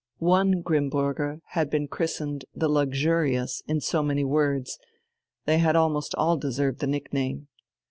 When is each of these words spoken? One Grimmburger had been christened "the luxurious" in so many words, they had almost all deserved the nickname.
One 0.17 0.63
Grimmburger 0.63 1.41
had 1.49 1.69
been 1.69 1.87
christened 1.87 2.45
"the 2.55 2.67
luxurious" 2.67 3.61
in 3.67 3.81
so 3.81 4.01
many 4.01 4.23
words, 4.23 4.79
they 5.45 5.59
had 5.59 5.75
almost 5.75 6.15
all 6.15 6.37
deserved 6.37 6.79
the 6.79 6.87
nickname. 6.87 7.49